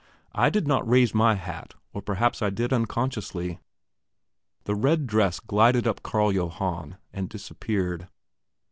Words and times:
I 0.33 0.49
did 0.49 0.67
not 0.67 0.89
raise 0.89 1.13
my 1.13 1.35
hat, 1.35 1.75
or 1.93 2.01
perhaps 2.01 2.41
I 2.41 2.49
did 2.49 2.73
unconsciously. 2.73 3.59
The 4.63 4.73
red 4.73 5.05
dress 5.05 5.39
glided 5.39 5.85
up 5.85 6.01
Carl 6.01 6.31
Johann, 6.31 6.97
and 7.13 7.29
disappeared. 7.29 8.07